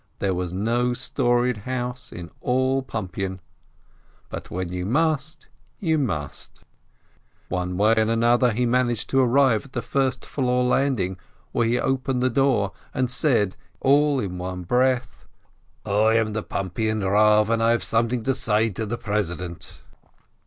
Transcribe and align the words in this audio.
There 0.17 0.33
was 0.33 0.51
no 0.51 0.93
storied 0.95 1.57
house 1.57 2.11
in 2.11 2.31
all 2.41 2.81
Pumpian! 2.81 3.39
But 4.29 4.49
when 4.49 4.69
you 4.73 4.83
must, 4.83 5.47
you 5.79 5.99
must! 5.99 6.63
One 7.49 7.77
way 7.77 7.93
and 7.97 8.09
another 8.09 8.51
he 8.51 8.65
managed 8.65 9.11
to 9.11 9.19
arrive 9.19 9.65
at 9.65 9.73
the 9.73 9.81
first 9.83 10.25
floor 10.25 10.63
landing, 10.63 11.17
where 11.51 11.67
he 11.67 11.77
opened 11.79 12.23
the 12.23 12.31
door, 12.31 12.71
and 12.95 13.11
said, 13.11 13.55
all 13.79 14.19
in 14.19 14.39
one 14.39 14.63
breath: 14.63 15.27
"I 15.85 16.15
am 16.15 16.33
the 16.33 16.41
Pumpian 16.41 17.03
Rav, 17.03 17.51
and 17.51 17.61
have 17.61 17.83
something 17.83 18.23
to 18.23 18.33
say 18.33 18.71
to 18.71 18.87
the 18.87 18.97
president." 18.97 19.81